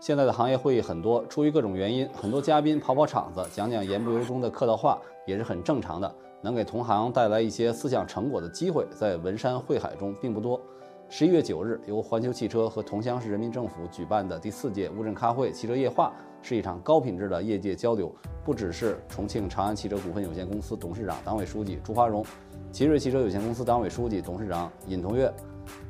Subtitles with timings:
[0.00, 6.14] 现在的行业会议很多，出于各种原因，很多嘉宾跑跑场子，讲讲言不由衷的客套话，也是很正常的。
[6.42, 10.60] 能给同行带来一些思想成果的机会，在文山会海中并不多。
[11.08, 18.14] 十一月九日，由环球汽车和桐乡市人民政府举办的第四届乌镇咖会汽车夜话，是一场高品质的业界交流。
[18.44, 22.22] 不只是重庆长安汽车股份有限公司董事长、党委书记朱华荣，
[22.70, 25.32] 奇瑞汽车有限公司党委书记、董事长尹同跃。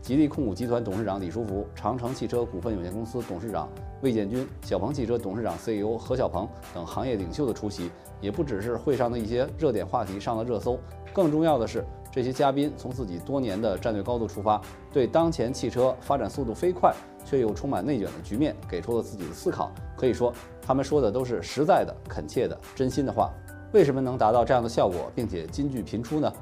[0.02, 3.68] 吉利控股集团董事长李书福、长城汽车股份有限公司董事长
[4.02, 10.78] 魏建军、小鹏汽车董事长 CEO 何小鹏等行业领袖的出席，也不只是会上的一些热点话题上了热搜，
[11.12, 14.60] 更重要的是，这些嘉宾从自己多年的战略高度出发，
[14.92, 19.72] 对当前汽车发展速度飞快却又充满内卷的局面，给出了自己的思考。
[19.96, 23.32] 可以说，他们说的都是实在的、恳切的、真心的话。
[23.72, 26.32] 为什么能达到这样的效果，并且金句频出呢？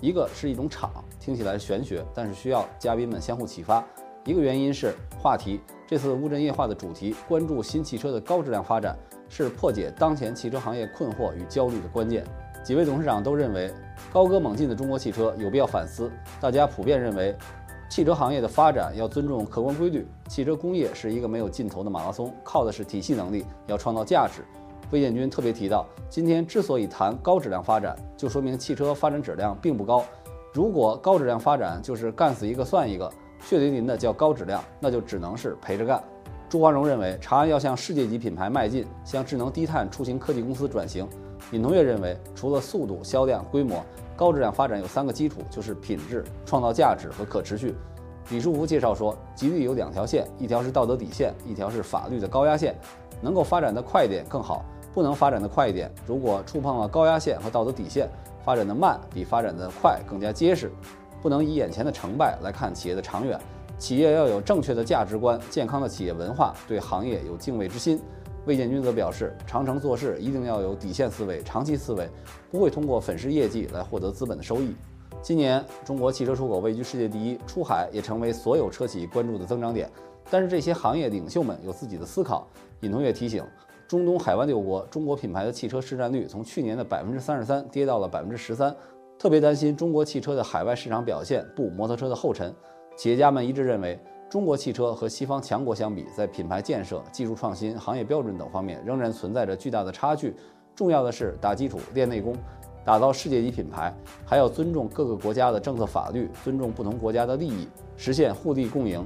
[0.00, 3.84] 一个是一种场，听起来玄学，但是需要嘉宾们相互启发。
[4.24, 8.96] 一个原因是话题，这次乌镇夜话的主题关注新汽车的高质量发展，
[9.28, 12.24] 是破解当前汽车行业困惑与焦虑的关键。
[12.62, 13.72] 几位董事长都认为，
[14.12, 16.10] 高歌猛进的中国汽车有必要反思。
[16.40, 17.36] 大家普遍认为，
[17.90, 20.06] 汽车行业的发展要尊重客观规律。
[20.28, 24.42] 汽车工业是一个没有尽头的马拉松，靠的是体系能力，要创造价值。
[24.90, 30.04] 魏建军特别提到，今天之所以谈高质量发展，就说明汽车发展质量并不高。
[30.52, 33.08] 如果高质量发展就是干死一个算一个，
[33.40, 36.02] 血淋淋的叫高质量，那就只能是陪着干。
[36.48, 41.08] 朱华荣认为，长安要向世界级品牌迈进，向智能低碳出行科技公司转型。
[41.52, 43.80] 尹同跃认为，除了速度、销量、规模，
[44.16, 47.76] 高质量发展有三个基础，就是品质、创造价值和可持续。
[48.30, 52.76] 李书福介绍说，吉利有两条线，一条是道德底线，一条是法律的高压线，
[53.22, 54.64] 能够发展的快一点更好。
[54.92, 58.08] 不能发展的快一点，如果触碰了高压线和道德底线，
[58.44, 60.70] 发展的慢比发展的快更加结实。
[61.22, 63.38] 不能以眼前的成败来看企业的长远，
[63.78, 68.00] 企业要有正确的价值观、健康的企业文化，对行业有敬畏之心。
[68.46, 72.08] 魏建军则表示，长城做事一定要有底线思维、长期思维，
[72.50, 74.74] 不会通过粉饰业绩来获得资本的收益。
[75.20, 79.90] 今年中国汽车出口位居世界第一，出海也成为所有车企关注的增长点。
[80.30, 82.48] 但是这些行业领袖们有自己的思考。
[82.80, 83.44] 尹同跃提醒。
[83.90, 88.72] 中东海湾六国，中国品牌的汽车市占率从去年的百分之三十三跌到了百分之十三，
[89.18, 92.54] 特别担心中国汽车的海外市场表现步摩托车的后尘。
[92.96, 93.98] 企业家们一致认为，
[94.30, 100.36] 中国汽车和西方强国相比，在品牌建设、技术创新、行业标准等方面仍然存在着巨大的差距。
[100.76, 102.32] 重要的是打基础、练内功，
[102.84, 103.92] 打造世界级品牌，
[104.24, 109.04] 还要尊重各个国家的政策法律，尊重不同国家的利益，实现互利共赢。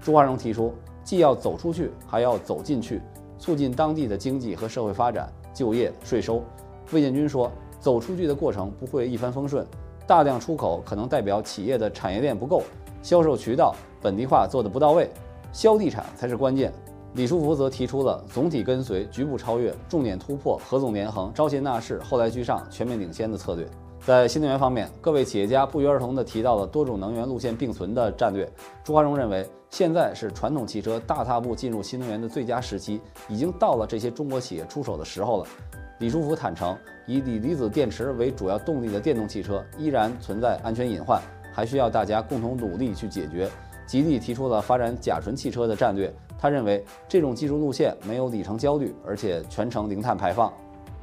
[0.00, 3.02] 朱华荣提出，既要走出去，还要走进去。
[3.38, 6.42] 促进当地的经济和社会发展、就业、税收。
[6.92, 7.50] 魏建军说
[7.80, 9.66] ：“走出去的过程不会一帆风顺，
[10.06, 12.62] 大量出口可能代表企业的产业链不够，
[13.02, 15.10] 销售渠道本地化做得不到位，
[15.52, 16.72] 销地产才是关键。”
[17.14, 23.64] 李书福则提出了总体跟随、局部超越、重点突破、合纵连横、招贤纳士、后来居上、全面领先的策略。
[24.06, 28.46] 在新能源方面，各位企业家不约而同地提到了多种能源路线并存的战略。
[28.84, 33.00] 朱华荣认为，现在是传统汽车大踏步进入新能源的最佳时期，
[33.30, 35.46] 已经到了这些中国企业出手的时候了。
[36.00, 36.76] 李书福坦诚，
[37.06, 41.18] 以锂离子电池为主要动力的电动汽车依然存在安全隐患，
[41.50, 43.48] 还需要大家共同努力去解决。
[43.86, 50.52] 吉利提出了发展甲醇汽车的战略，他认为这种技术路线没有里程焦虑，而且全程零碳排放。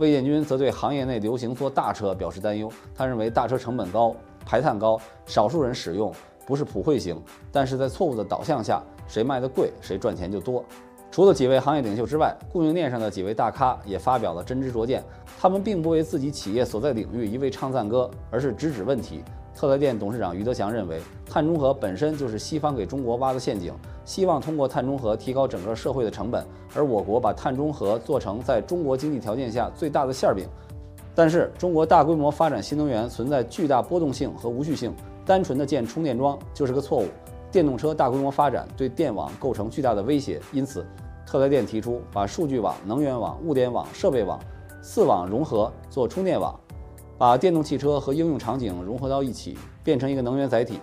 [0.02, 2.68] 魏建军则对行业内流行做大车表示担忧。
[2.96, 6.12] 他认为大车成本高、排碳高，少数人使用
[6.44, 10.66] 不是普惠型，但是在错误的导向下，谁卖的贵，谁赚钱就多。
[11.12, 15.04] 除了几位行业领袖之外，供应链上的几位大咖也发表了真知灼见。
[15.40, 19.24] 他们并不为自己企业所在领域一味唱赞歌，而是直指问题。
[19.54, 23.72] 特来电董事长余德祥认为，碳中和本身就是西方给中国挖的陷阱，
[24.12, 26.46] 希望通过碳中和提高整个社会的成本，
[26.76, 30.46] 而我国把碳中和做成在中国经济条件下最大的馅饼。
[31.16, 34.94] 但是，中国大规模发展新能源存在巨大波动性和无序性，
[35.26, 37.06] 单纯的建充电桩就是个错误。
[37.54, 40.86] 电动车大规模发展对电网构成巨大的威胁，因此，
[41.26, 44.38] 特来电提出把数据网、能源网、物联网、设备网
[44.82, 46.54] 四网融合做充电网。
[47.18, 50.82] 把电动汽车和应用场景融合到一起，变成一个能源载体。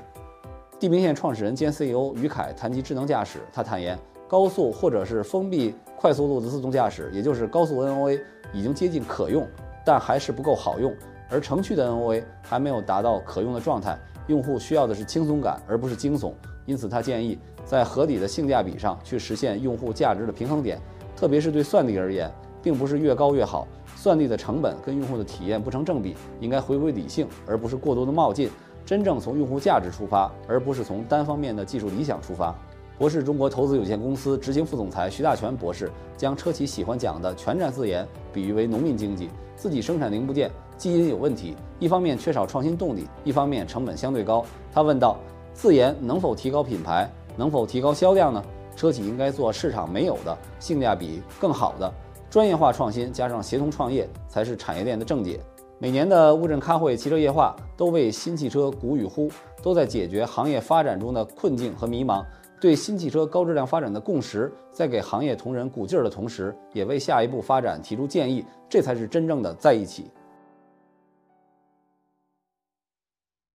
[0.80, 3.98] 地平线创始人兼 CEO 于凯谈及智能驾驶，他坦言，
[4.28, 8.20] 高速或者是封闭快速路的自动驾驶，也就是高速 NOA，
[8.52, 9.44] 已经接近可用，
[9.84, 10.94] 但还是不够好用。
[11.28, 13.98] 而城区的 NOA 还没有达到可用的状态，
[14.28, 16.32] 用户需要的是轻松感，而不是惊悚。
[16.64, 20.80] 因此，他建议在合理的性价比上去实现用户价值的平衡点，
[21.16, 22.30] 特别是对算力而言，
[22.62, 23.66] 并不是越高越好。
[23.96, 28.48] 算力的成本跟用户的体验不成正比，应该回归理性，而不是过多的冒进，
[28.88, 32.54] 真正从用户价值出发，而不是从单方面的技术理想出发。
[32.96, 44.42] 博士中国投资有限公司执行副总裁徐大全博士将车企喜欢讲的全站自研比喻为农民经济，自己生产零部件基因有问题，一方面缺少创新动力，一方面成本相对高。
[44.72, 45.18] 他问道：
[45.52, 47.06] 自研能否提高品牌，
[47.36, 48.42] 能否提高销量呢？
[48.74, 51.92] 车企应该做市场没有的、性价比更好的
[52.30, 55.38] 专业化创新，加上协同创业，才是产业链的正解。
[55.80, 59.30] 每年的乌镇咖会、汽车夜话都为新汽车鼓与呼，
[59.62, 62.24] 都在解决行业发展中的困境和迷茫，
[62.60, 70.10] 对新汽车高质量发展的共识，在给行业同仁鼓劲儿的同时，也为下一步发展提出建议，这才是真正的在一起。